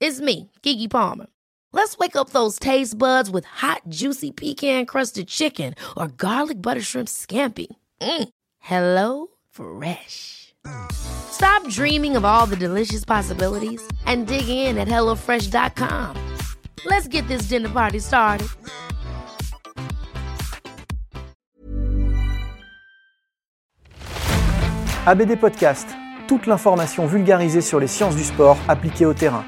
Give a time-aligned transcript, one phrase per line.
[0.00, 1.26] It's me, Kiki Palmer.
[1.72, 7.08] Let's wake up those taste buds with hot, juicy pecan-crusted chicken or garlic butter shrimp
[7.08, 7.66] scampi.
[8.00, 8.28] Mm.
[8.58, 10.54] Hello Fresh.
[10.92, 16.36] Stop dreaming of all the delicious possibilities and dig in at HelloFresh.com.
[16.84, 18.48] Let's get this dinner party started.
[25.06, 25.88] ABD Podcast,
[26.28, 29.44] toute l'information vulgarisée sur les sciences du sport appliquées au terrain.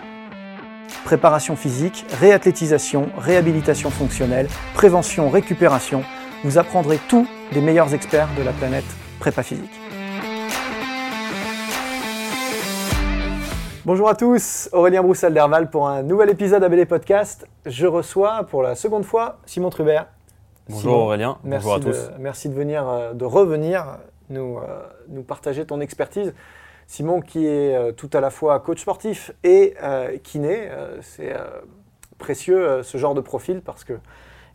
[1.05, 6.03] Préparation physique, réathlétisation, réhabilitation fonctionnelle, prévention, récupération,
[6.45, 8.85] vous apprendrez tout des meilleurs experts de la planète
[9.19, 9.71] prépa physique.
[13.85, 17.47] Bonjour à tous, Aurélien Broussel d'Herval pour un nouvel épisode ABD Podcast.
[17.67, 20.07] Je reçois pour la seconde fois Simon Trubert.
[20.69, 22.11] Bonjour Simon, Aurélien, merci bonjour à de, tous.
[22.19, 26.35] Merci de venir, euh, de revenir nous, euh, nous partager ton expertise.
[26.91, 31.33] Simon qui est euh, tout à la fois coach sportif et euh, kiné, euh, c'est
[32.19, 33.93] précieux ce genre de profil parce que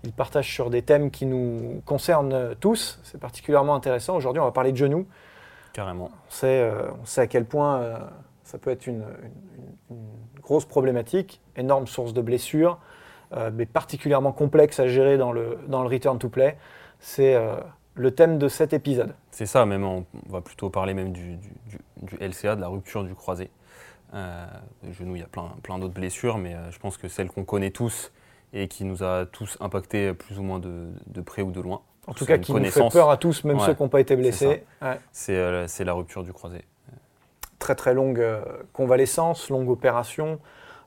[0.03, 2.99] il partage sur des thèmes qui nous concernent tous.
[3.03, 4.17] C'est particulièrement intéressant.
[4.17, 5.07] Aujourd'hui, on va parler de genoux.
[5.71, 6.11] Carrément.
[6.27, 7.97] On sait, euh, on sait à quel point euh,
[8.43, 9.05] ça peut être une,
[9.89, 12.79] une- une grosse problématique, énorme source de blessures,
[13.35, 16.57] euh, mais particulièrement complexe à gérer dans le, dans le return to play.
[16.99, 17.35] C'est
[17.95, 19.13] le thème de cet épisode.
[19.31, 22.67] C'est ça, même on, va plutôt parler même du, du- du- du LCA, de la
[22.67, 23.49] rupture du croisé.
[24.13, 24.45] Euh,
[24.85, 27.29] le genou, il y a plein, plein d'autres blessures, mais euh, je pense que celle
[27.29, 28.11] qu'on connaît tous
[28.53, 31.81] et qui nous a tous impacté plus ou moins de, de près ou de loin.
[32.07, 33.89] En tout C'est cas, qui nous fait peur à tous, même Ouais, ceux qui n'ont
[33.89, 34.63] pas été c'est blessés.
[34.81, 34.99] Ouais.
[35.11, 36.63] C'est euh, c'est la rupture du croisé.
[37.57, 38.41] Très très longue euh,
[38.73, 40.39] convalescence, longue opération.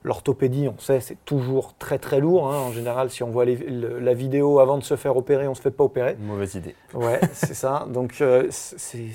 [0.08, 2.50] L'orthopédie, on sait, c'est toujours très très lourd.
[2.50, 2.56] hein.
[2.60, 5.50] En général, si on voit les- le- la vidéo avant de se faire opérer, on
[5.50, 6.16] ne se fait pas opérer.
[6.18, 6.74] Mauvaise idée.
[6.94, 7.86] Ouais, c'est ça.
[7.90, 9.08] Donc, euh, c'est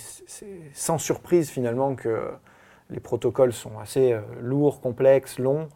[0.73, 2.29] sans surprise finalement que
[2.91, 5.67] les protocoles sont assez euh, lourds, complexes, longs.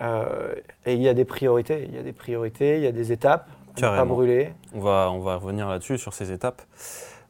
[0.00, 0.52] Euh,
[0.84, 1.84] et il y a des priorités.
[1.88, 3.48] Il y a des priorités, il y a des étapes.
[3.48, 4.14] à ne pas Carrément.
[4.14, 4.52] brûler.
[4.74, 6.62] On va, on va revenir là-dessus, sur ces étapes.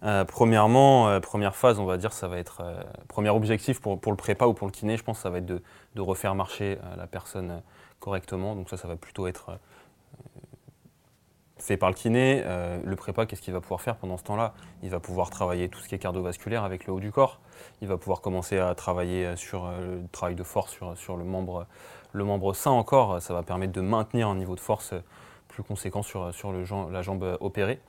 [0.05, 3.99] Euh, premièrement, euh, première phase, on va dire, ça va être, euh, premier objectif pour,
[4.07, 5.63] le prépa ou pour le kiné, je pense, ça va être de,
[5.97, 7.61] refaire marcher la personne
[7.99, 8.55] correctement.
[8.55, 9.59] Donc ça, ça va plutôt être
[11.57, 12.45] fait par le kiné.
[12.85, 14.55] Le prépa, qu'est-ce qu'il va pouvoir faire pendant ce temps-là?
[14.85, 17.41] Il va pouvoir travailler tout ce qui est cardiovasculaire avec le haut du corps.
[17.83, 22.71] Il va pouvoir commencer à travailler sur le travail de force sur, le, membre, sain
[22.71, 23.21] encore.
[23.21, 24.95] Ça va permettre de maintenir un niveau de force
[25.59, 27.81] plus conséquent sur, sur le, la jambe opérée.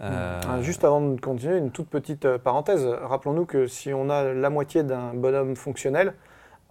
[0.00, 2.86] Euh, Ah, Juste avant de continuer, une toute petite euh, parenthèse.
[2.86, 6.14] Rappelons-nous que si on a la moitié d'un bonhomme fonctionnel,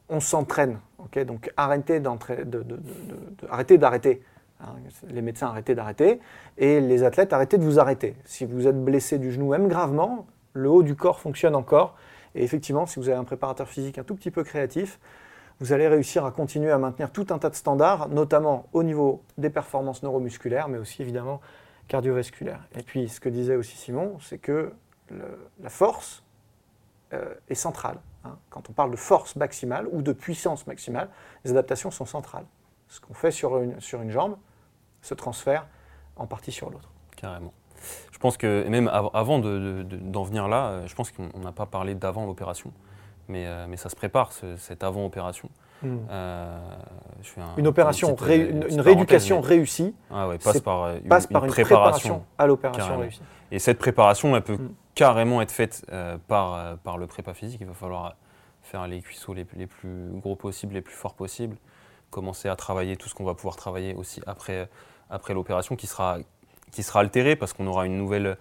[0.09, 0.79] on s'entraîne.
[0.97, 1.19] ok?
[1.25, 4.23] Donc arrêtez d'entra- de- de- de- de- de- arrêtez d'arrêter.
[4.61, 4.73] Hein,
[5.09, 6.19] les médecins arrêtez d'arrêter.
[6.57, 8.15] Et les athlètes arrêtez de vous arrêter.
[8.25, 11.95] Si vous êtes blessé du genou, même gravement, le haut du corps fonctionne encore.
[12.33, 14.99] Et effectivement, si vous avez un préparateur physique un tout petit peu créatif,
[15.61, 19.23] vous allez réussir à continuer à maintenir tout un tas de standards, notamment au niveau
[19.37, 21.39] des performances neuromusculaires, mais aussi évidemment
[21.87, 22.61] cardiovasculaires.
[22.75, 24.73] Et puis, ce que disait aussi Simon, c'est que
[25.61, 26.23] la force
[27.13, 27.97] euh, est centrale.
[28.23, 28.37] hein.
[28.49, 31.09] Quand on parle de force maximale ou de puissance maximale,
[31.45, 32.45] les adaptations sont centrales.
[32.87, 34.37] Ce qu'on fait sur une, sur une jambe
[35.01, 35.67] se transfère
[36.15, 36.89] en partie sur l'autre.
[37.17, 37.53] Carrément.
[38.11, 41.11] Je pense que, même av- avant de- de- de- d'en venir là, euh, je pense
[41.11, 42.71] qu'on on n'a pas parlé d'avant l'opération,
[43.31, 45.49] mais, euh, mais ça se prépare, ce- cette avant-opération.
[45.83, 46.59] Euh,
[47.23, 50.59] je fais un- Une opération, ré- euh, une, parenthèse, rééducation mais- réussie Ah ouais, passe
[50.61, 53.21] par euh, une, passe une par une préparation, à l'opération réussie.
[53.51, 54.69] Et cette préparation, elle peut Mm.
[54.93, 57.61] carrément être faite euh, par, euh, par le prépa physique.
[57.61, 58.15] Il va falloir
[58.61, 61.57] faire les cuisseaux les, les plus gros possibles, les plus forts possibles,
[62.11, 64.69] commencer à travailler tout ce qu'on va pouvoir travailler aussi après,
[65.09, 66.19] après l'opération qui sera,
[66.71, 68.37] qui sera altérée parce qu'on aura une nouvelle,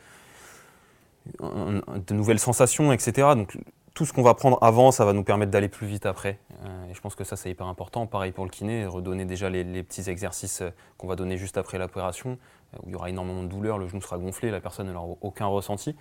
[1.40, 3.28] de nouvelles sensations, etc.
[3.34, 3.56] Donc
[3.94, 6.38] tout ce qu'on va prendre avant, ça va nous permettre d'aller plus vite après.
[6.64, 8.06] Euh, et je pense que ça, c'est hyper important.
[8.06, 11.78] Pareil pour le kiné, redonner déjà les, petits exercices euh, qu'on va donner juste après
[11.78, 12.38] l'opération,
[12.74, 15.16] euh, où il y aura énormément de douleur, le genou sera gonflé, la personne n'aura
[15.20, 15.96] aucun ressenti.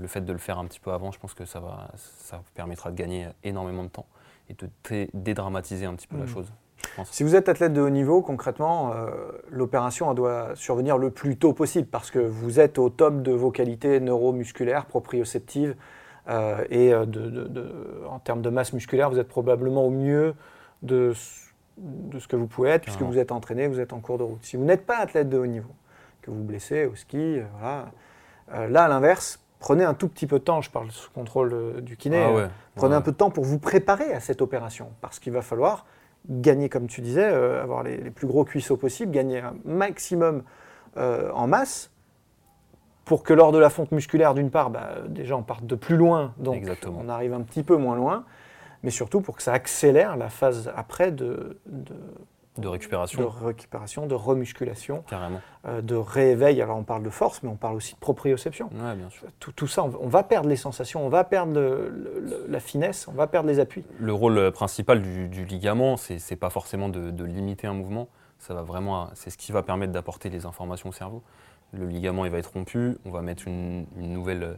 [0.00, 2.42] le fait de le faire un petit peu avant, je pense que ça, va, ça
[2.54, 4.06] permettra de gagner énormément de temps
[4.50, 6.28] et de dédramatiser un petit peu la mmh.
[6.28, 6.52] chose.
[7.10, 8.92] Si vous êtes athlète de haut niveau, concrètement,
[9.48, 13.50] l'opération doit survenir le plus tôt possible parce que vous êtes au top de vos
[13.50, 15.74] qualités neuromusculaires, proprioceptives,
[16.28, 17.04] euh, et euh,
[18.08, 20.34] en termes de masse musculaire, vous êtes probablement au mieux
[20.82, 24.22] de, ce que vous pouvez être, puisque vous êtes entraîné, vous êtes en cours de
[24.22, 24.42] route.
[24.42, 25.74] Si vous n'êtes pas athlète de haut niveau,
[26.22, 30.44] que vous blessez au ski, euh, là, à l'inverse, prenez un tout petit peu de
[30.44, 33.58] temps, je parle sous contrôle du kiné, ah prenez un peu de temps pour vous
[33.58, 35.86] préparer à cette opération, parce qu'il va falloir
[36.28, 40.42] gagner, comme tu disais, avoir les, les, plus gros cuisseaux possibles, gagner un maximum
[40.96, 41.90] en masse,
[43.04, 45.96] pour que lors de la fonte musculaire, d'une part, bah, déjà on parte de plus
[45.96, 48.24] loin, donc on arrive un petit peu moins loin,
[48.82, 51.58] mais surtout pour que ça accélère la phase après de,
[52.56, 53.20] de, récupération.
[53.20, 55.40] De récupération, de remusculation, Carrément.
[55.66, 56.60] Euh, de rééveil.
[56.62, 58.70] Alors on parle de force, mais on parle aussi de proprioception.
[58.72, 59.26] Ouais, bien sûr.
[59.38, 61.60] Tout, tout, ça, on, va perdre les sensations, on va perdre
[62.48, 63.84] la finesse, on va perdre les appuis.
[63.98, 68.08] Le rôle principal du, du ligament, c'est pas forcément de, de limiter un mouvement,
[68.38, 71.22] ça va vraiment, c'est ce qui va permettre d'apporter les informations au cerveau
[71.76, 74.56] le ligament il va être rompu, on va mettre une, nouvelle,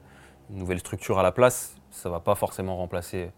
[0.51, 1.77] nouvelle, structure à la place.
[1.91, 3.31] Ça ne va pas forcément remplacer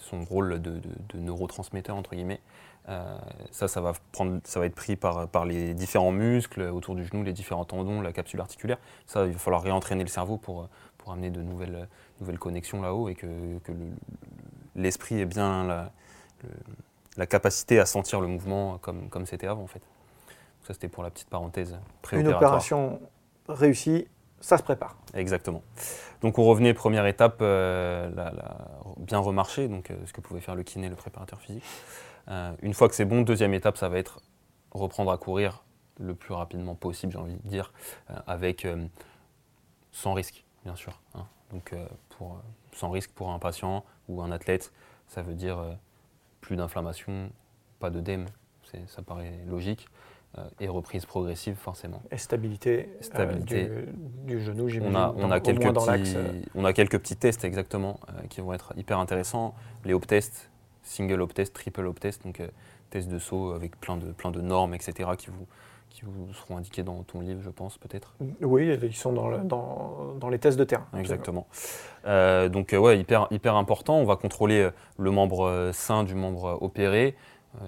[0.00, 0.80] son rôle de,
[1.14, 2.40] neurotransmetteur, entre guillemets.
[2.88, 3.16] Euh,
[3.52, 7.04] ça, ça va, prendre, ça va être pris par, par les différents muscles autour du
[7.04, 8.78] genou, les différents tendons, la capsule articulaire.
[9.06, 10.68] Ça, il va falloir réentraîner le cerveau pour,
[10.98, 11.88] pour amener de nouvelles,
[12.20, 13.26] nouvelles connexions là-haut et que,
[14.74, 15.92] l'esprit ait bien la,
[17.16, 19.82] la, capacité à sentir le mouvement comme, comme c'était avant, en fait.
[20.66, 22.40] Ça, c'était pour la petite parenthèse préopératoire.
[22.40, 23.00] Une opération
[23.48, 24.06] réussi,
[24.40, 24.96] ça se prépare.
[25.14, 25.62] Exactement.
[26.20, 28.10] Donc on revenait, première étape, euh,
[28.98, 31.64] bien remarcher, donc euh, ce que pouvait faire le kiné, le préparateur physique.
[32.28, 34.20] Euh, une fois que c'est bon, deuxième étape, ça va être
[34.70, 35.64] reprendre à courir
[36.00, 37.72] le plus rapidement possible, j'ai envie de dire,
[38.26, 38.66] avec
[39.92, 40.98] sans risque, bien sûr.
[41.14, 41.26] Hein.
[41.50, 41.74] Donc
[42.72, 44.72] sans risque pour un patient ou un athlète,
[45.06, 45.62] ça veut dire
[46.40, 47.30] plus d'inflammation,
[47.78, 48.24] pas d'œdème,
[48.86, 49.88] ça paraît logique.
[50.38, 52.02] Euh, et reprise progressive forcément.
[52.10, 52.88] Et stabilité,
[53.18, 53.34] euh,
[54.24, 54.96] du, genou, j'imagine.
[54.96, 56.16] On a, on, a quelques petits,
[56.54, 59.54] on a quelques petits tests exactement euh, qui vont être hyper intéressants.
[59.84, 60.50] Les hop tests,
[60.82, 62.40] single hop test, triple hop test, donc
[62.88, 65.10] tests de saut avec plein de, plein de normes, etc.
[65.18, 65.46] qui vous,
[65.90, 70.14] qui vous seront indiqués dans ton livre, je pense, peut-être Oui, ils sont dans, dans,
[70.18, 70.86] dans, les tests de terrain.
[70.98, 71.46] Exactement.
[72.06, 73.98] donc, ouais, hyper, hyper important.
[73.98, 77.16] On va contrôler le membre sain du membre opéré.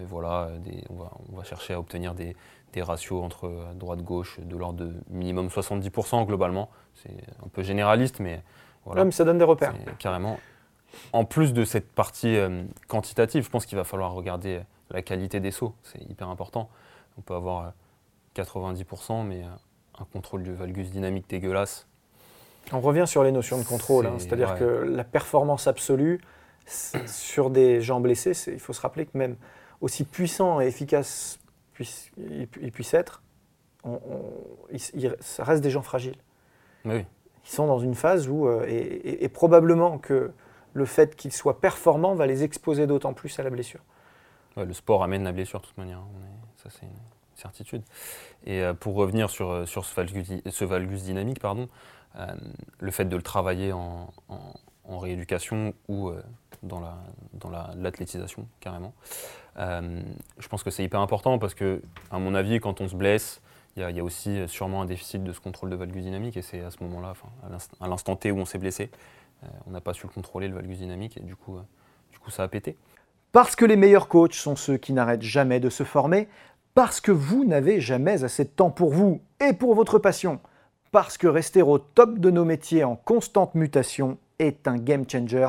[0.01, 0.49] Et voilà,
[0.91, 2.37] on, va, on, va, chercher à obtenir des,
[2.73, 6.71] des ratios entre droite-gauche de l'ordre de minimum 70% globalement.
[6.95, 8.43] C'est un peu généraliste, mais
[8.85, 9.05] voilà.
[9.05, 9.75] mais ça donne des repères.
[9.99, 10.39] Carrément.
[11.13, 14.61] En plus de cette partie euh, quantitative, je pense qu'il va falloir regarder
[14.91, 15.75] la qualité des sauts.
[15.83, 16.69] C'est hyper important.
[17.19, 17.73] On peut avoir
[18.37, 18.85] 90%,
[19.21, 19.49] euh, mais euh,
[19.99, 21.87] un contrôle du valgus dynamique dégueulasse.
[22.73, 24.07] On revient sur les notions de contrôle.
[24.07, 24.15] Hein.
[24.19, 26.21] C'est-à-dire que la performance absolue
[26.67, 29.37] sur des gens blessés, il faut se rappeler que même
[29.85, 31.39] aussi puissant et efficace
[31.75, 33.23] puisse, il, puisse être,
[35.21, 36.17] ça reste des gens fragiles.
[36.87, 37.05] Oui.
[37.45, 40.33] Ils sont dans une phase où, euh, et, probablement que
[40.73, 43.81] le fait qu'ils soient performants va les exposer d'autant plus à la blessure.
[44.57, 46.01] le sport amène la blessure de toute manière,
[46.57, 46.93] ça c'est une
[47.35, 47.83] certitude.
[48.47, 51.69] Et euh, pour revenir sur, euh, sur ce, valgus, ce valgus dynamique, pardon,
[52.79, 54.09] le fait de le travailler en,
[54.85, 56.13] en rééducation ou
[56.65, 58.95] dans l'athlétisation, la, dans carrément.
[59.59, 60.03] Euh,
[60.39, 63.41] je pense que c'est hyper important parce que, à mon avis, quand on se blesse,
[63.77, 66.61] il y, a aussi sûrement un déficit de ce contrôle de valgus dynamique et c'est
[66.61, 67.15] à ce moment-là,
[67.81, 68.89] à l'instant T où on s'est blessé,
[69.45, 71.63] euh, on n'a pas su le contrôler, le valgus dynamique, et du coup, euh,
[72.13, 72.77] du coup, ça a pété.
[73.33, 76.29] Parce que les meilleurs coachs sont ceux qui n'arrêtent jamais de se former,
[76.75, 80.41] parce que vous n'avez jamais assez de temps pour vous et pour votre passion,
[80.93, 85.49] parce que rester au top de nos métiers en constante mutation est un game changer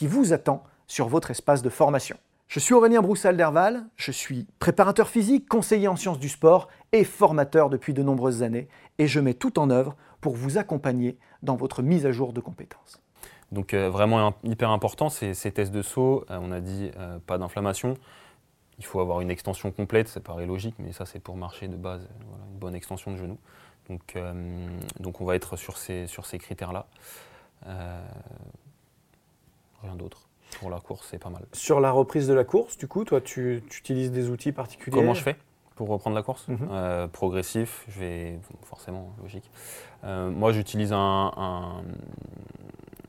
[0.00, 2.16] qui vous attend sur votre espace de formation.
[2.48, 7.68] Je suis Aurélien Broussal-Derval, je suis préparateur physique, conseiller en sciences du sport et formateur
[7.68, 11.82] depuis de nombreuses années et je mets tout en œuvre pour vous accompagner dans votre
[11.82, 13.02] mise à jour de compétences.
[13.52, 17.36] Donc euh, vraiment hyper important, ces, tests de saut, euh, on a dit euh, pas
[17.36, 17.92] d'inflammation,
[18.78, 21.76] il faut avoir une extension complète, ça paraît logique, mais ça c'est pour marcher de
[21.76, 22.08] base,
[22.52, 23.36] une bonne extension de genou.
[23.90, 24.16] Donc,
[24.98, 26.86] donc on va être sur ces, sur ces critères-là.
[29.82, 30.28] Rien d'autre.
[30.58, 31.46] Pour la course, c'est pas mal.
[31.52, 34.96] Sur la reprise de la course, du coup, toi, tu, tu utilises des outils particuliers
[34.96, 35.36] Comment je fais
[35.80, 36.46] pour reprendre la course.
[36.46, 36.68] Mhm.
[36.70, 39.50] Euh, progressif, je vais forcément logique.
[40.04, 41.82] Euh, moi, j'utilise un,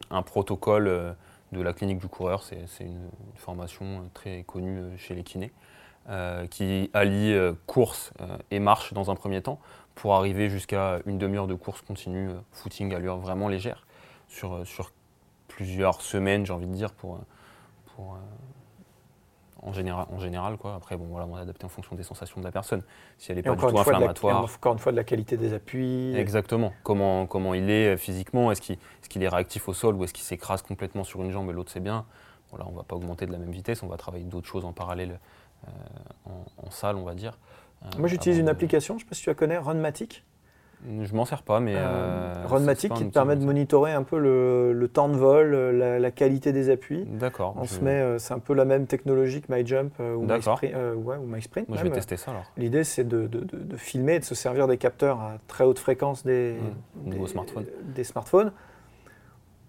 [0.09, 1.11] un, protocole euh,
[1.51, 2.43] de la clinique du coureur.
[2.43, 5.51] C'est une, formation très connue chez les kinés
[6.51, 7.35] qui allie
[7.65, 8.13] course
[8.51, 9.59] et marche dans un premier temps
[9.95, 13.87] pour arriver jusqu'à une demi-heure de course continue, footing, allure vraiment légère
[14.27, 14.91] sur, sur
[15.51, 17.19] plusieurs semaines, j'ai envie de dire, pour,
[17.95, 18.17] pour
[19.63, 20.75] en général, en général quoi.
[20.75, 22.81] Après, bon, voilà, on va adapter en fonction des sensations de la personne.
[23.17, 24.43] Si elle n'est pas du tout inflammatoire.
[24.43, 26.15] encore une fois, de la qualité des appuis.
[26.15, 26.73] Exactement.
[26.83, 28.77] Comment, comment il est euh, physiquement Est-ce qu'il
[29.21, 31.71] est, est, réactif au sol ou est-ce qu'il s'écrase complètement sur une jambe et l'autre
[31.71, 32.05] c'est bien
[32.51, 34.73] On ne va pas augmenter de la même vitesse, on va travailler d'autres choses en
[34.73, 35.19] parallèle
[35.67, 35.71] euh,
[36.65, 37.37] en, salle, on va dire.
[37.83, 40.23] Euh, Moi, j'utilise une application, je ne sais pas si tu la connais, Runmatic.
[41.05, 41.73] Je m'en sers pas, mais.
[41.75, 46.51] Euh, Runmatic qui te permet de monitorer un peu le, temps de vol, la, qualité
[46.51, 47.05] des appuis.
[47.05, 47.55] D'accord.
[47.57, 50.73] On se met, euh, c'est un peu la même technologie que MyJump euh, ou, MySprint,
[50.73, 51.69] euh, ouais, ou MySprint.
[51.69, 52.43] Moi, je vais tester ça alors.
[52.57, 55.79] L'idée, c'est de, de, de, filmer et de se servir des capteurs à très haute
[55.79, 56.57] fréquence des,
[57.05, 57.09] mmh.
[57.09, 57.65] des, smartphones.
[57.83, 58.51] des smartphones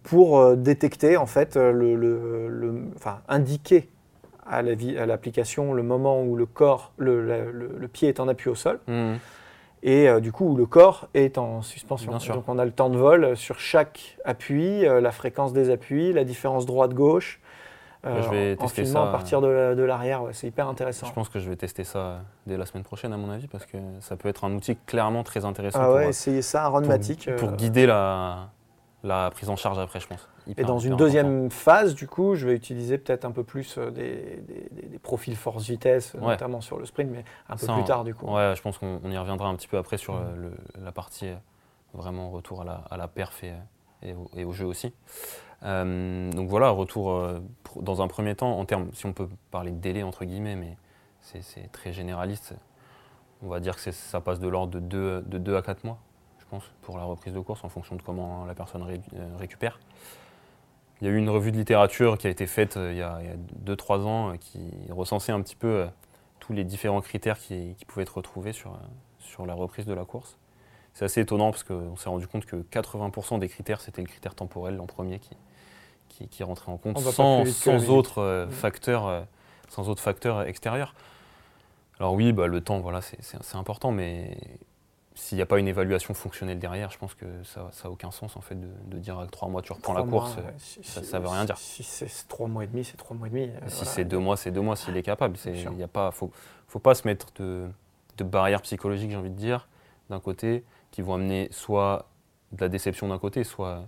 [0.03, 3.89] pour détecter, en fait, le, le, enfin, indiquer
[4.45, 8.81] à l'application le moment où le corps, le, le, pied est en appui au sol.
[8.89, 9.15] Mmh
[9.83, 12.13] et euh, du coup le corps est en suspension.
[12.13, 16.13] Donc on a le temps de vol sur chaque appui, euh, la fréquence des appuis,
[16.13, 17.41] la différence droite-gauche.
[18.05, 19.05] Euh, je vais en tester ça.
[19.05, 21.07] à partir de l'arrière, c'est hyper intéressant.
[21.07, 23.65] Je pense que je vais tester ça dès la semaine prochaine à mon avis parce
[23.65, 25.79] que ça peut être un outil clairement très intéressant.
[25.81, 27.31] Ah ouais, essayez ça, Runmatic.
[27.37, 28.49] Pour, pour guider la,
[29.05, 30.29] la prise en charge après, je pense.
[30.57, 33.91] Et dans une deuxième phase, du coup, je vais utiliser peut-être un peu plus euh,
[33.91, 38.27] des, profils force-vitesse, notamment sur le sprint, mais un peu plus tard, du coup.
[38.27, 40.21] Ouais, je pense qu'on y reviendra un petit peu après sur
[40.83, 41.37] la partie euh,
[41.95, 43.43] vraiment retour à la, perf
[44.03, 44.93] et, au, jeu aussi.
[45.63, 47.25] Euh, donc voilà, retour
[47.81, 50.77] dans un premier temps, en termes, si on peut parler de délai entre guillemets, mais
[51.21, 52.55] c'est très généraliste,
[53.43, 55.99] on va dire que ça passe de l'ordre de de 2 à 4 mois
[56.83, 59.79] pour la reprise de course en fonction de comment la personne euh, récupère.
[61.03, 63.03] Il y a eu une revue de littérature qui a été faite euh, il y
[63.03, 63.21] a
[63.67, 65.85] 2-3 ans euh, qui recensait un petit peu
[66.39, 68.79] tous les différents critères qui, pouvaient être retrouvés sur,
[69.19, 70.39] sur la reprise de la course.
[70.95, 74.37] C'est assez étonnant parce qu'on s'est rendu compte que 80% des critères, c'était le critère
[74.37, 75.19] temporel en premier
[76.09, 79.27] qui, qui, rentrait en compte, sans, sans autres, facteurs,
[79.69, 80.95] sans autres facteurs extérieurs.
[81.99, 84.37] Alors oui, bah, le temps, voilà, c'est important, mais
[85.15, 88.37] s'il n'y a pas une évaluation fonctionnelle derrière, je pense que ça n'a aucun sens
[88.37, 91.45] en fait de, dire à trois mois tu reprends la course, ça ne veut rien
[91.45, 91.59] dire.
[91.59, 93.43] Si c'est trois mois et demi, c'est trois mois et demi.
[93.43, 95.37] Euh, si c'est deux mois, c'est deux mois s'il est capable.
[95.45, 96.31] Il ne faut,
[96.67, 97.69] faut pas se mettre de,
[98.17, 99.69] de barrières psychologiques, j'ai envie de dire,
[100.09, 102.07] d'un côté, qui vont amener soit
[102.53, 103.87] de la déception d'un côté, soit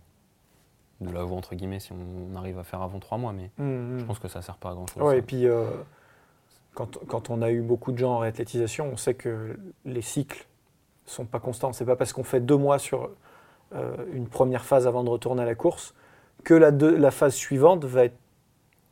[1.00, 3.32] de la voix entre guillemets si on arrive à faire avant trois mois.
[3.32, 3.98] Mais mmh, mmh.
[3.98, 5.02] je pense que ça ne sert pas à grand chose.
[5.02, 5.70] Ouais, et puis euh,
[6.74, 10.46] quand, quand, on a eu beaucoup de gens en réathlétisation, on sait que les cycles
[11.06, 11.72] sont pas constants.
[11.72, 13.10] C'est pas parce qu'on fait deux mois sur
[13.74, 15.94] euh, une première phase avant de retourner à la course
[16.44, 18.16] que la, la, phase suivante va être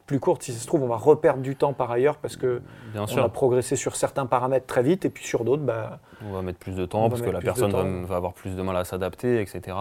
[0.07, 0.42] plus courte.
[0.42, 3.19] Si ça se trouve, on va reperdre du temps par ailleurs parce que Bien on
[3.19, 6.59] a progressé sur certains paramètres très vite et puis sur d'autres, bah, on va mettre
[6.59, 9.76] plus de temps parce que la personne va, avoir plus de mal à s'adapter, etc.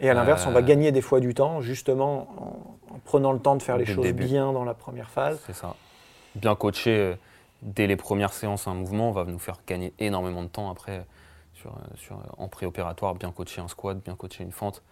[0.00, 3.38] Et à l'inverse, on va euh, gagner des fois du temps justement en, prenant le
[3.38, 5.40] temps de faire les choses bien dans la première phase.
[5.46, 5.74] C'est ça.
[6.34, 7.14] Bien coacher euh,
[7.62, 11.04] dès les premières séances un mouvement va nous faire gagner énormément de temps après
[11.96, 14.82] sur, en préopératoire, bien coacher un squat, bien coacher une fente.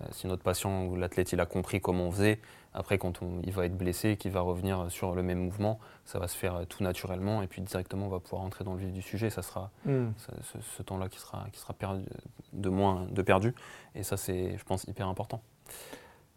[0.00, 2.38] Euh, si notre patient ou l'athlète il a compris comment on faisait,
[2.74, 6.28] après quand il va être blessé, qu'il va revenir sur le même mouvement, ça va
[6.28, 8.92] se faire euh, tout naturellement et puis directement on va pouvoir entrer dans le vif
[8.92, 9.30] du sujet.
[9.30, 10.08] Ça sera hmm.
[10.76, 12.04] ce, temps-là qui sera, qui sera perdu,
[12.52, 13.54] de moins de perdu
[13.94, 15.40] et ça c'est je pense hyper important.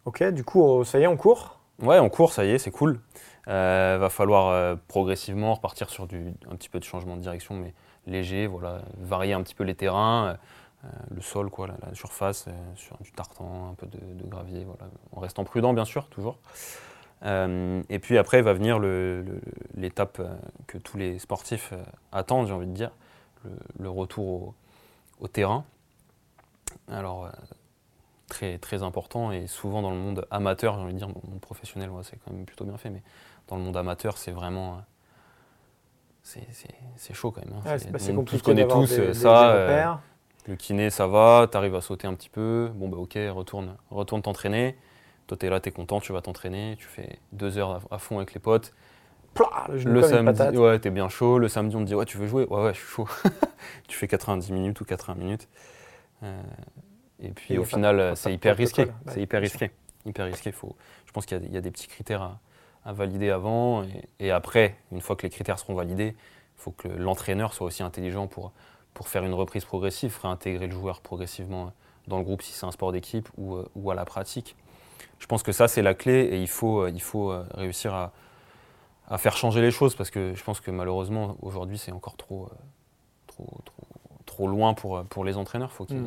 [0.06, 1.60] Ok, du coup ça y est on court?
[1.82, 3.00] Ouais, on court, ça y est, c'est cool.
[3.48, 7.54] Euh, va falloir euh, progressivement repartir sur du, un petit peu de changement de direction,
[7.54, 7.72] mais
[8.10, 10.36] léger, voilà, varier un petit peu les terrains,
[10.84, 15.20] euh, le sol, quoi, la, surface, sur du tartan, un peu de, gravier, voilà, en
[15.20, 16.36] restant prudent bien sûr, toujours.
[17.24, 18.78] Euh, et puis après va venir
[19.76, 20.34] l'étape euh,
[20.66, 22.92] que tous les sportifs euh, attendent, j'ai envie de dire,
[23.78, 24.54] le, retour
[25.18, 25.64] au, terrain.
[26.88, 27.30] Alors,
[28.28, 31.90] très, important et souvent dans le monde amateur, j'ai envie de dire, bon, monde professionnel,
[32.02, 33.02] c'est quand même plutôt bien fait, mais
[33.48, 34.82] dans le monde amateur, c'est vraiment.
[36.22, 37.54] C'est chaud quand même.
[37.64, 37.78] Hein.
[37.78, 38.66] c'est bah, compliqué.
[38.66, 40.00] tous des, ça.
[40.46, 42.70] le kiné, ça va, tu arrives à sauter un petit peu.
[42.74, 44.76] Bon, bah ok, retourne, retourne t'entraîner.
[45.26, 47.98] Toi, tu es là, tu es content, tu vas t'entraîner, tu fais deux heures à,
[47.98, 48.72] fond avec les potes.
[49.68, 51.38] le, samedi, ouais, t'es bien chaud.
[51.38, 52.46] Le samedi, on te dit, ouais, tu veux jouer?
[52.46, 53.08] Ouais, ouais, je suis chaud.
[53.88, 55.48] tu fais 90 minutes ou 80 minutes.
[56.22, 56.42] Euh,
[57.20, 58.86] et puis au final, c'est hyper risqué.
[59.06, 59.70] C'est hyper risqué.
[60.04, 60.52] Hyper risqué.
[60.52, 62.40] Faut, je pense qu'il y, a des petits critères à,
[62.86, 63.84] valider avant.
[64.18, 67.82] Et, après, une fois que les critères seront validés, il faut que l'entraîneur soit aussi
[67.82, 68.52] intelligent pour,
[68.94, 71.72] pour faire une reprise progressive, réintégrer le joueur progressivement
[72.08, 74.56] dans le groupe si c'est un sport d'équipe ou, euh, ou à la pratique
[75.20, 77.94] je pense que ça, c'est la clé et il faut, euh, il faut euh, réussir
[77.94, 78.12] à,
[79.18, 82.54] faire changer les choses parce que je pense que malheureusement, aujourd'hui, c'est encore trop, euh,
[83.26, 83.46] trop,
[84.24, 85.72] trop, loin pour, pour les entraîneurs.
[85.72, 86.06] Faut hmm.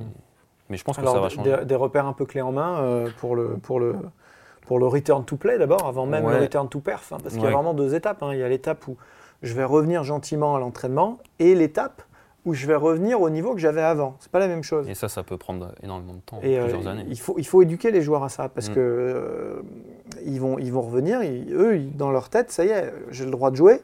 [0.70, 1.66] Mais je pense que ça va changer.
[1.66, 3.96] Des, repères un peu clés en main pour, le, pour, le,
[4.66, 7.12] pour le return to play d'abord, avant même le return to perf.
[7.12, 8.24] Hein, parce qu'il y a vraiment deux étapes.
[8.24, 8.32] Hein.
[8.34, 8.98] Il y a l'étape où
[9.42, 12.02] je vais revenir gentiment à l'entraînement et l'étape
[12.46, 14.18] où je vais revenir au niveau que j'avais avant.
[14.20, 14.90] C'est pas la même chose.
[14.90, 17.06] Et ça, ça peut prendre énormément de temps, et euh, plusieurs années.
[17.08, 18.74] Il faut, il faut éduquer les joueurs à ça parce mm.
[18.74, 19.62] que euh,
[20.26, 23.50] ils, vont, ils vont revenir, eux, dans leur tête, ça y est, j'ai le droit
[23.50, 23.82] de jouer.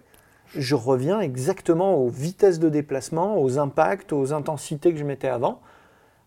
[0.56, 5.62] Je reviens exactement aux vitesses de déplacement, aux impacts, aux intensités que je mettais avant.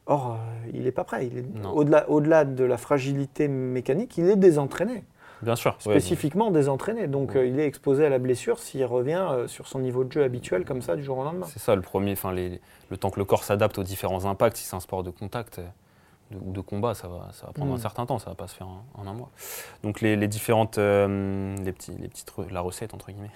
[0.07, 1.31] Or, euh, il n'est pas prêt.
[1.73, 5.05] Au-delà au -delà de la fragilité mécanique, il est désentraîné.
[5.43, 5.77] Bien sûr.
[5.79, 7.07] Spécifiquement désentraîné.
[7.07, 10.13] Donc euh, il est exposé à la blessure s'il revient euh, sur son niveau de
[10.13, 11.47] jeu habituel comme ça du jour au lendemain.
[11.49, 14.65] C'est ça le premier, enfin le temps que le corps s'adapte aux différents impacts, si
[14.65, 15.61] c'est un sport de contact
[16.33, 17.81] ou de, combat, ça va, ça va prendre un mm.
[17.81, 19.31] certain temps, ça va pas se faire en, un mois.
[19.83, 23.31] Donc les, différentes, les petits, les petites, la recette entre guillemets.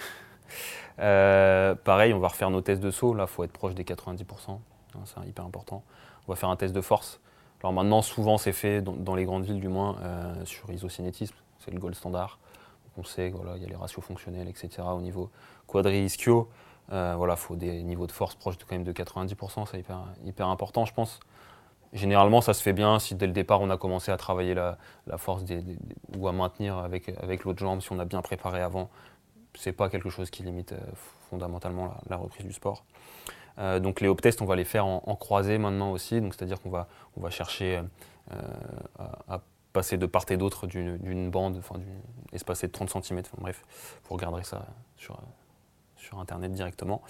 [1.85, 3.15] pareil, on va refaire nos tests de saut.
[3.15, 4.59] Là, il faut être proche des 90%.
[4.97, 5.83] Hein, c'est hyper important.
[6.26, 7.21] On va faire un test de force.
[7.62, 9.97] Alors maintenant, souvent, c'est fait dans, les grandes villes, du moins,
[10.45, 12.39] sur isocinétisme c'est le gold standard.
[12.97, 14.82] on sait qu'il y a les ratios fonctionnels, etc.
[14.95, 15.30] Au niveau
[15.67, 16.49] quadri ischio,
[16.93, 19.84] euh, voilà, faut des niveaux de force proches de, quand même de 90%, c'est
[20.25, 21.21] hyper, important, je pense.
[21.93, 24.78] Généralement, ça se fait bien si dès le départ on a commencé à travailler la,
[25.17, 25.45] force
[26.17, 28.91] ou à maintenir avec, avec l'autre jambe, si on a bien préparé avant.
[29.54, 30.78] C'est pas quelque chose qui limite euh,
[31.30, 32.84] fondamentalement la, reprise du sport.
[33.58, 36.71] Euh, donc les hop-tests, on va les faire en, croisé maintenant aussi, donc c'est-à-dire qu'on
[36.71, 37.82] va, on va chercher
[39.28, 39.40] à
[39.73, 41.78] passer de part et d'autre d'une bande, enfin
[42.32, 43.62] espacée de 30 cm, enfin, bref,
[44.08, 44.64] vous regarderez ça
[44.97, 45.19] sur,
[45.97, 47.02] sur Internet directement.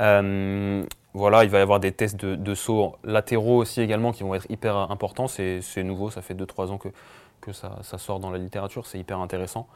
[0.00, 0.84] Euh,
[1.14, 4.34] voilà, il va y avoir des tests de, de, sauts latéraux aussi également qui vont
[4.34, 6.88] être hyper importants, c'est nouveau, ça fait 2-3 ans que,
[7.40, 9.68] que ça, sort dans la littérature, c'est hyper intéressant.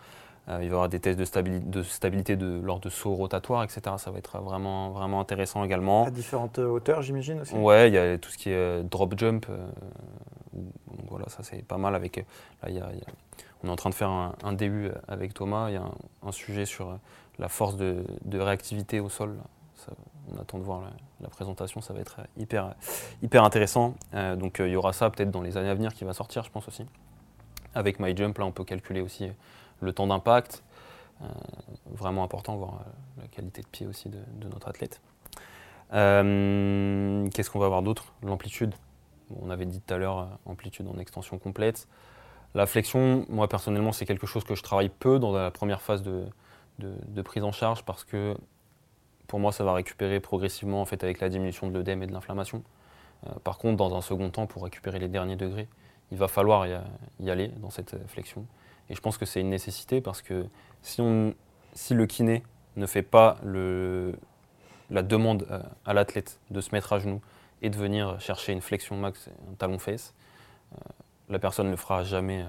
[0.48, 3.14] Euh, il va y avoir des tests de, stabilité, de stabilité de, lors de sauts
[3.14, 3.80] rotatoires, etc.
[3.98, 6.06] Ça va être vraiment, vraiment intéressant également.
[6.06, 9.16] À différentes hauteurs, j'imagine aussi Ouais, il y a tout ce qui est euh, drop
[9.16, 9.46] jump.
[9.48, 9.64] Euh,
[10.52, 11.94] donc voilà, ça c'est pas mal.
[11.94, 12.24] Avec,
[12.62, 12.88] là, y a,
[13.62, 15.70] on est en train de faire un, début avec Thomas.
[15.70, 15.84] Il y a
[16.26, 16.98] un, sujet sur
[17.38, 19.36] la force de, réactivité au sol.
[20.32, 20.82] on attend de voir
[21.20, 22.74] la, présentation, ça va être hyper,
[23.22, 23.94] hyper intéressant.
[24.12, 26.50] donc il y aura ça peut-être dans les années à venir qui va sortir, je
[26.50, 26.84] pense aussi.
[27.74, 29.30] Avec MyJump, là on peut calculer aussi
[29.82, 30.62] le temps d'impact.
[31.22, 31.26] Euh,
[31.86, 34.18] vraiment important, voir euh, la qualité de pied aussi de,
[34.48, 35.00] notre athlète.
[35.92, 38.12] Euh, qu'est-ce qu'on va avoir d'autre?
[38.22, 38.74] L'amplitude.
[39.40, 41.86] on avait dit tout à l'heure, amplitude en extension complète.
[42.54, 46.02] La flexion, moi personnellement, c'est quelque chose que je travaille peu dans la première phase
[46.02, 46.24] de,
[47.22, 48.36] prise en charge parce que
[49.28, 52.12] pour moi, ça va récupérer progressivement en fait, avec la diminution de l'œdème et de
[52.12, 52.62] l'inflammation.
[53.44, 55.68] par contre, dans un second temps, pour récupérer les derniers degrés,
[56.10, 58.46] il va falloir y aller dans cette flexion.
[58.90, 60.46] Et je pense que c'est une nécessité parce que
[60.82, 61.34] si, on,
[61.74, 62.42] si le kiné
[62.76, 64.14] ne fait pas le,
[64.90, 67.20] la demande euh, à l'athlète de se mettre à genoux
[67.62, 70.14] et de venir chercher une flexion max, un talon-fesse,
[70.74, 70.78] euh,
[71.28, 72.46] la personne ne le fera jamais euh,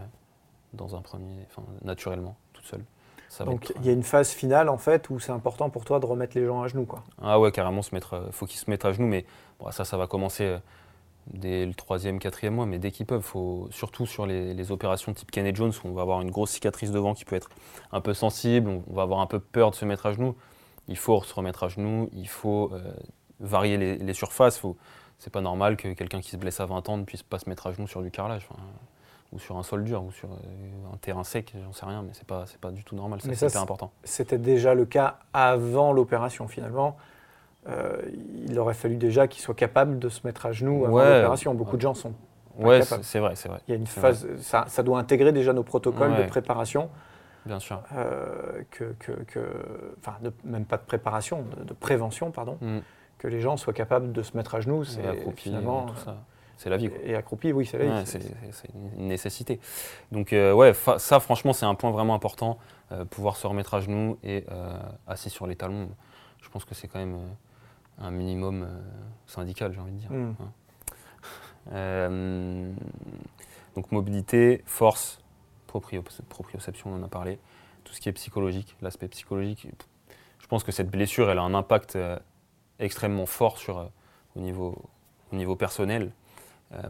[0.74, 2.84] dans un premier, enfin, naturellement, toute seule.
[3.46, 6.06] Donc il y a une phase finale en fait où c'est important pour toi de
[6.06, 7.04] remettre les gens à genoux quoi.
[7.20, 9.26] Ah ouais carrément se mettre, faut qu'ils se mettent à genoux mais
[9.72, 10.56] ça ça va commencer
[11.28, 15.32] dès le troisième, quatrième mois, mais dès qu'ils peuvent, faut, surtout sur les, opérations type
[15.32, 17.50] Kenneth Jones, où on va avoir une grosse cicatrice devant qui peut être
[17.92, 20.36] un peu sensible, on va avoir un peu peur de se mettre à genoux.
[20.88, 22.94] Il faut se remettre à genoux, il faut euh,
[23.40, 24.58] varier les, surfaces.
[24.58, 24.78] Faut,
[25.18, 27.50] c'est pas normal que quelqu'un qui se blesse à 20 ans ne puisse pas se
[27.50, 28.48] mettre à genoux sur du carrelage,
[29.32, 32.12] ou sur un sol dur, ou sur euh, un terrain sec, j'en sais rien, mais
[32.14, 33.92] c'est pas, c'est pas du tout normal, c'est hyper important.
[34.04, 36.98] C'était déjà le cas avant l'opération finalement.
[37.68, 38.02] Euh,
[38.48, 41.54] il aurait fallu déjà qu'il soit capable de se mettre à genoux avant l'opération.
[41.54, 42.14] Beaucoup de gens sont.
[42.58, 43.60] Ouais, c'est vrai, c'est vrai.
[43.68, 46.90] Il y a une phase, ça, doit intégrer déjà nos protocoles de préparation.
[47.46, 47.82] Bien sûr.
[47.98, 52.78] euh, que, que- que- enfin, de- même pas de préparation, de, de prévention, pardon, Mm.
[53.18, 55.02] que les gens soient capables de se mettre à genoux, c'est
[55.36, 56.16] finalement tout ça.
[56.56, 56.88] C'est la vie.
[56.90, 56.98] quoi.
[57.04, 57.92] et accroupi, oui, c'est la vie.
[57.92, 59.60] Ouais, C'est- une nécessité.
[60.14, 62.58] Donc euh, ouais, ça franchement c'est un point vraiment important,
[62.94, 64.46] euh, pouvoir se remettre à genoux et
[65.08, 65.90] assis sur les talons.
[66.42, 67.18] Je pense que c'est quand même
[68.00, 68.82] un minimum euh,
[69.28, 70.12] syndical, j'ai envie de dire.
[70.12, 70.36] Mm.
[70.40, 70.52] Hein.
[71.72, 72.74] Euh,
[73.74, 75.22] donc mobilité, force,
[75.66, 77.40] proprio- proprioception, on en a parlé.
[77.86, 79.70] Tout ce qui est psychologique, l'aspect psychologique.
[80.40, 82.20] Je pense que cette blessure, elle a un impact euh,
[82.80, 83.86] extrêmement fort sur, euh,
[84.36, 84.78] au, niveau,
[85.32, 86.12] au niveau personnel.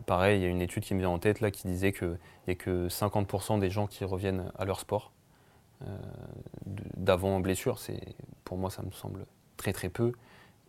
[0.07, 2.17] Pareil, il y a une étude qui me vient en tête là qui disait qu'il
[2.47, 5.11] n'y a que 50% des gens qui reviennent à leur sport
[6.95, 7.77] d'avant blessure.
[8.43, 10.13] Pour moi, ça me semble très très peu.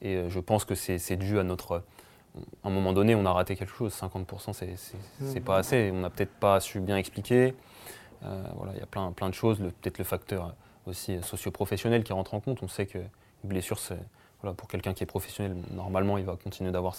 [0.02, 1.82] Et euh, je pense que c'est, dû à notre.
[2.64, 3.94] À un moment donné, on a raté quelque chose.
[3.94, 5.90] 50%, c'est, pas assez.
[5.92, 7.54] On n'a peut-être pas su bien expliquer.
[8.24, 9.58] Euh, voilà, il y a plein, plein de choses.
[9.58, 10.54] Peut-être le facteur
[10.86, 12.62] aussi socio-professionnel qui rentre en compte.
[12.62, 13.98] On sait que une blessure, c'est,
[14.42, 16.96] voilà, pour quelqu'un qui est professionnel, normalement, il va continuer d'avoir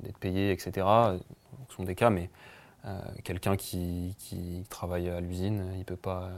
[0.00, 0.86] d'être payé, etc.
[1.68, 2.30] Ce sont des cas, mais
[2.86, 4.14] euh, quelqu'un qui,
[4.70, 6.30] travaille à l'usine, il peut pas,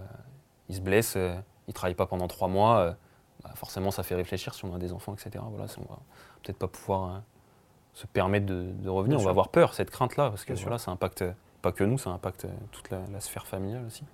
[0.69, 1.17] il se blesse,
[1.69, 2.97] il travaille pas pendant trois mois.
[3.43, 5.43] Bah, forcément, ça fait réfléchir si on a des enfants, etc.
[5.51, 5.99] Voilà, on va
[6.43, 7.19] peut-être pas pouvoir euh,
[7.95, 9.17] se permettre de, de revenir.
[9.17, 9.25] Bien on sûr.
[9.27, 11.25] va avoir peur, cette crainte-là, parce que voilà, ça impacte
[11.63, 14.05] pas que nous, ça impacte euh, toute la, la sphère familiale aussi.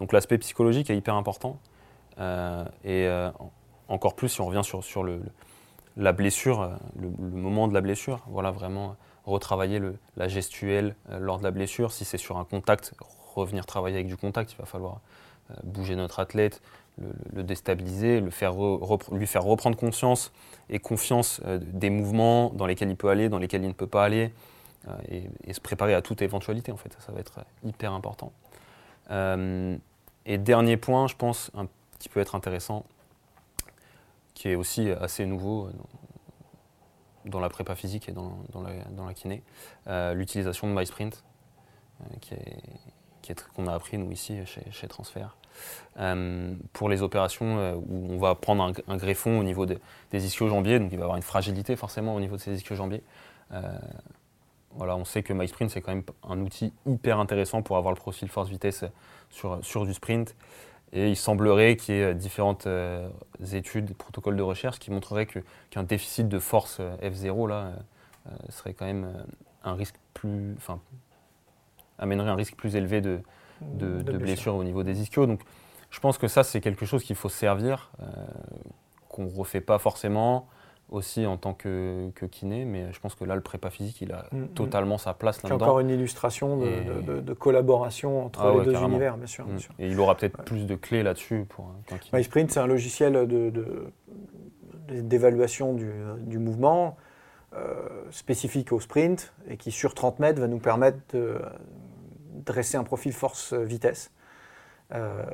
[0.00, 1.58] Donc l'aspect psychologique est hyper important.
[2.18, 3.50] Euh, et euh, en-
[3.88, 5.22] encore plus si on revient sur, sur le, le-
[5.96, 11.18] la blessure, le, le moment de la blessure, voilà vraiment retravailler le- la gestuelle euh,
[11.18, 11.92] lors de la blessure.
[11.92, 12.94] Si c'est sur un contact,
[13.34, 15.00] revenir travailler avec du contact, il va falloir
[15.62, 16.60] bouger notre athlète,
[17.32, 20.32] le, déstabiliser, lui faire reprendre conscience
[20.68, 23.86] et confiance euh, des mouvements dans lesquels il peut aller, dans lesquels il ne peut
[23.86, 24.32] pas aller,
[24.88, 24.96] euh,
[25.44, 26.96] et, se préparer à toute éventualité en fait.
[27.00, 28.32] Ça, va être hyper important.
[29.10, 29.76] Euh,
[30.24, 31.50] et dernier point, je pense,
[31.98, 32.84] qui peut être intéressant,
[34.34, 35.70] qui est aussi assez nouveau
[37.24, 39.42] dans, la prépa physique et dans, dans la, kiné,
[40.14, 41.22] l'utilisation de MySprint,
[43.54, 45.45] qu'on a appris nous ici chez, chez Transfert, euh,
[46.72, 49.78] pour les opérations euh, où on va prendre un, greffon au niveau de-
[50.10, 53.02] des ischio-jambiers, donc il va avoir une fragilité forcément au niveau de ces ischio-jambiers.
[53.52, 53.62] Euh,
[54.72, 57.98] voilà, on sait que MySprint c'est quand même un outil hyper intéressant pour avoir le
[57.98, 58.84] profil force-vitesse
[59.30, 60.34] sur, sur du sprint.
[60.92, 63.08] Et il semblerait qu'il y ait différentes euh,
[63.52, 65.26] études, protocoles de recherche qui montreraient
[65.70, 67.76] qu'un déficit de force euh, F0 là, euh,
[68.28, 69.22] euh, serait quand même euh,
[69.64, 70.80] un risque plus, enfin,
[71.98, 73.20] amènerait un risque plus élevé de,
[73.62, 75.26] de, de blessures au niveau des ischios.
[75.26, 75.40] Donc,
[75.90, 78.06] je pense que ça, c'est quelque chose qu'il faut se servir, euh,
[79.08, 80.48] qu'on ne refait pas forcément
[80.88, 84.12] aussi en tant que, que kiné, mais je pense que là, le prépa physique, il
[84.12, 84.48] a Mm, mm.
[84.48, 85.64] totalement sa place C'est là-dedans.
[85.66, 88.90] encore une illustration de, Et- de- de- de collaboration entre Ah les ouais, deux carrément.
[88.90, 89.44] univers, bien sûr.
[89.46, 89.58] bien Mm.
[89.58, 89.74] sûr.
[89.80, 92.16] Et il aura peut-être plus de clés là-dessus pour un- qu'un kiné.
[92.18, 93.26] MySprint, c'est un logiciel
[94.88, 95.90] d'évaluation du,
[96.20, 96.96] du mouvement
[97.54, 97.74] euh,
[98.10, 101.38] spécifique au sprint et qui, sur 30 mètres, va nous permettre de
[102.44, 104.10] dresser un profil force-vitesse
[104.94, 105.24] euh,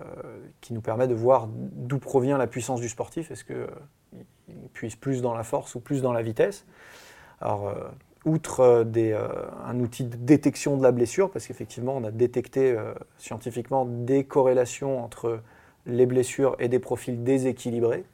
[0.60, 3.30] qui nous permet de voir d'où provient la puissance du sportif.
[3.30, 6.64] Est-ce qu'il puise plus dans la force ou plus dans la vitesse?
[7.40, 7.74] Alors, euh,
[8.24, 9.28] outre euh, des, euh,
[9.66, 14.24] un outil de détection de la blessure, parce qu'effectivement, on a détecté euh, scientifiquement des
[14.24, 15.40] corrélations entre
[15.86, 18.04] les blessures et des profils déséquilibrés.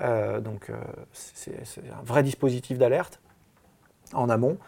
[0.00, 0.76] Euh, donc, euh,
[1.12, 1.54] c'est
[1.92, 3.20] un vrai dispositif d'alerte
[4.12, 4.58] en amont.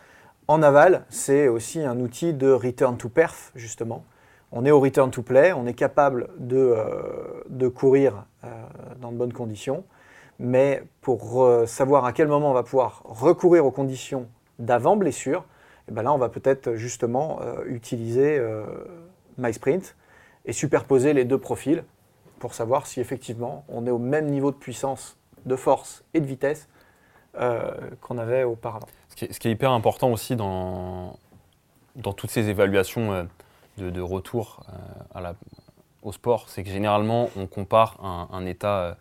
[0.49, 4.05] En aval, c'est aussi un outil de return to perf, justement.
[4.51, 8.49] On est au return to play, on est capable de, euh, courir euh,
[9.01, 9.85] dans de bonnes conditions,
[10.41, 14.27] mais pour euh, savoir à quel moment on va pouvoir recourir aux conditions
[14.59, 15.45] d'avant blessure,
[15.89, 18.41] eh ben là, on va peut-être justement utiliser
[19.37, 19.97] MySprint
[20.45, 21.83] et superposer les deux profils
[22.39, 26.27] pour savoir si effectivement on est au même niveau de puissance, de force et de
[26.27, 26.69] vitesse
[27.35, 28.87] qu'on avait auparavant.
[29.17, 31.19] Ce qui, est, hyper important aussi dans,
[31.97, 33.25] dans toutes ces évaluations euh,
[33.79, 34.65] de, retour
[35.17, 35.33] euh,
[36.03, 37.99] au sport, c'est que généralement on compare
[38.33, 38.95] un, état, euh,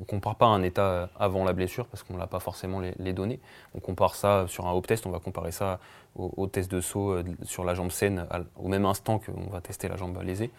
[0.00, 3.40] on compare pas un état avant la blessure parce qu'on n'a pas forcément les, données.
[3.74, 5.78] On compare ça sur un hop test, on va comparer ça
[6.16, 9.96] au, test de saut sur la jambe saine au même instant qu'on va tester la
[9.96, 10.50] jambe lésée.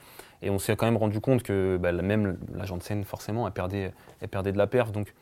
[0.42, 3.54] Et on s'est quand même rendu compte que bah, même la jambe saine, forcément, elle
[3.54, 4.92] perdait de la perf.
[4.92, 5.14] Donc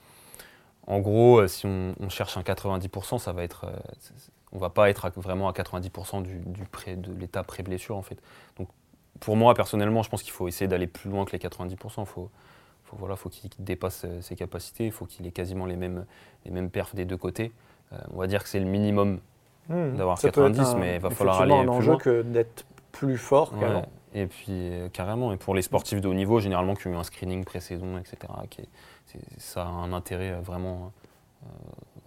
[0.88, 3.72] en gros, euh, si on, on cherche un 90%, ça va être, euh,
[4.52, 8.02] on va pas être à- vraiment à 90% du, du pré- de l'état pré-blessure en
[8.02, 8.18] fait.
[8.58, 8.68] Donc
[9.20, 12.02] pour moi personnellement, je pense qu'il faut essayer d'aller plus loin que les 90%.
[12.02, 12.30] Il faut,
[12.86, 16.06] faut, voilà, faut qu'il dépasse euh, ses capacités, il faut qu'il ait quasiment les mêmes,
[16.46, 17.52] les mêmes perfs des deux côtés.
[17.94, 19.20] Euh, on va dire que c'est le minimum
[19.70, 19.96] Hmm.
[19.96, 21.98] d'avoir Ça peut être 90, un- mais il va falloir aller un plus enjeu loin.
[22.00, 23.84] que d'être plus fort Ouais.
[24.14, 26.96] Et puis euh, carrément, et pour les sportifs de haut niveau, généralement qui ont eu
[26.96, 28.18] un screening pré-saison, etc.,
[29.38, 30.94] ça a un intérêt vraiment,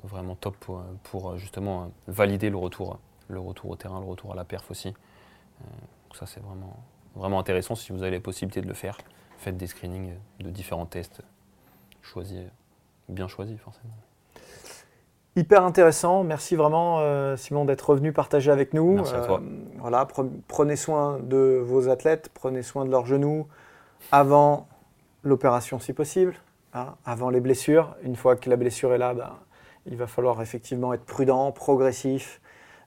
[0.03, 4.35] vraiment top pour, pour, justement valider le retour, le retour au terrain, le retour à
[4.35, 4.89] la perf aussi.
[4.93, 6.77] donc ça c'est vraiment,
[7.15, 8.97] vraiment intéressant si vous avez la possibilité de le faire.
[9.37, 11.21] Faites des screenings de différents tests,
[12.01, 12.41] choisis,
[13.09, 13.95] bien choisis forcément.
[15.37, 16.23] Hyper intéressant.
[16.23, 18.95] Merci vraiment, euh, Simon, d'être revenu partager avec nous.
[18.95, 19.41] Merci à toi.
[19.43, 20.07] Euh, voilà,
[20.47, 23.49] prenez soin de vos athlètes, prenez soin de leurs genoux
[24.13, 24.69] avant
[25.25, 26.37] l'opération si possible,
[26.73, 27.97] hein, avant les blessures.
[28.05, 29.33] Une fois que la blessure est là, ben,
[29.87, 32.41] il va falloir effectivement être prudent, progressif,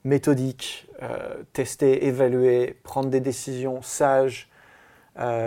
[0.05, 4.49] méthodique, euh, tester, évaluer, prendre des décisions sages.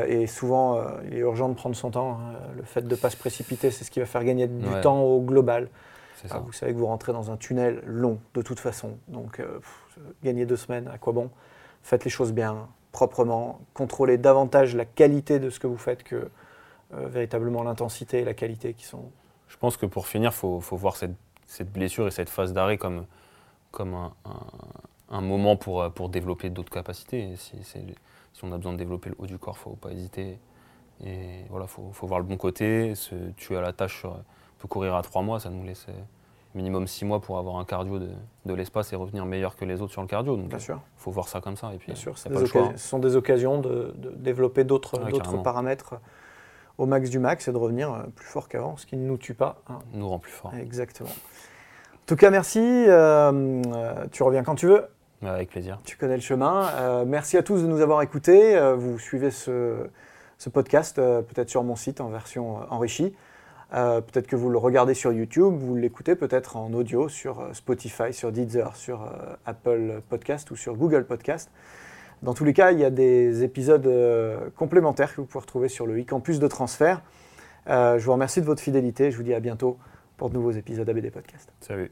[0.09, 2.19] et souvent, il est urgent de prendre son temps.
[2.21, 2.35] Hein.
[2.57, 5.01] Le fait de ne pas se précipiter, c'est ce qui va faire gagner du temps
[5.01, 5.69] au global.
[6.31, 8.99] Ah, vous savez que vous rentrez dans un tunnel long de toute façon.
[9.09, 9.61] Donc, euh,
[10.23, 11.31] gagner deux semaines, à quoi bon?
[11.83, 13.61] Faites les choses bien, proprement.
[13.75, 16.31] Contrôlez davantage la qualité de ce que vous faites que
[16.95, 19.11] euh, véritablement l'intensité et la qualité qui sont.
[19.49, 21.15] Je pense que pour finir, il faut, voir cette,
[21.73, 23.05] blessure et cette phase d'arrêt comme,
[23.71, 23.97] comme
[25.09, 27.35] un, moment pour, pour développer d'autres capacités.
[27.37, 27.79] Si, si,
[28.43, 30.39] on a besoin de développer le haut du corps, il ne faut pas hésiter.
[31.05, 34.17] Et voilà, il faut, faut, voir le bon côté, se tuer à la tâche sur
[34.61, 35.87] peut courir à trois mois, ça nous laisse
[36.55, 39.93] minimum six mois pour avoir un cardio de, l'espace et revenir meilleur que les autres
[39.93, 40.37] sur le cardio.
[40.37, 40.81] Donc, Bien sûr.
[40.99, 41.73] Il faut voir ça comme ça.
[41.75, 42.29] Et puis, Bien sûr, ce
[42.77, 44.99] sont des occasions de, développer d'autres
[45.43, 45.95] paramètres
[46.79, 49.19] au max du max et de revenir euh, plus fort qu'avant, ce qui ne nous
[49.19, 49.61] tue pas.
[49.69, 49.81] Hein.
[49.93, 50.53] Nous rend plus fort.
[50.55, 51.11] Exactement.
[51.11, 52.59] En tout cas, merci.
[52.59, 54.87] Euh, euh, tu reviens quand tu veux.
[55.23, 55.79] Avec plaisir.
[55.85, 57.05] Tu connais le chemin.
[57.05, 58.59] merci à tous de nous avoir écoutés.
[58.75, 59.87] vous suivez ce,
[60.39, 63.15] ce podcast peut-être sur mon site en version enrichie.
[63.73, 67.53] Euh, peut-être que vous le regardez sur YouTube, vous l'écoutez peut-être en audio sur euh,
[67.53, 71.51] Spotify, sur Deezer, sur euh, Apple Podcast ou sur Google Podcast.
[72.23, 73.89] Dans tous les cas, il y a des épisodes
[74.55, 77.01] complémentaires que vous pouvez retrouver sur le e-campus de transfert.
[77.67, 79.11] je vous remercie de votre fidélité.
[79.11, 79.79] Je vous dis à bientôt
[80.19, 81.51] pour de nouveaux épisodes ABD Podcast.
[81.61, 81.91] Salut.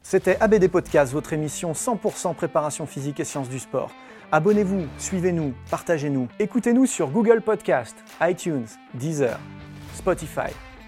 [0.00, 3.90] C'était ABD Podcast, votre émission 100% préparation physique et sciences du sport.
[4.32, 6.28] Abonnez-vous, suivez-nous, partagez-nous.
[6.38, 8.64] Écoutez-nous sur Google Podcast, iTunes,
[8.94, 9.38] Deezer,
[9.94, 10.67] Spotify.